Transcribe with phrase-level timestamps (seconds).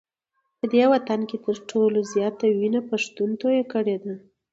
[0.59, 4.13] په دې وطن کي تر ټولو زیاته وینه پښتون توی کړې ده